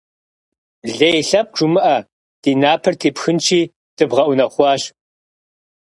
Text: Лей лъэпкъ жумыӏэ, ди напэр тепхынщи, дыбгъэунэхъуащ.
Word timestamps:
Лей 0.97 1.19
лъэпкъ 1.27 1.55
жумыӏэ, 1.57 1.97
ди 2.41 2.51
напэр 2.61 2.93
тепхынщи, 3.01 3.61
дыбгъэунэхъуащ. 3.95 4.81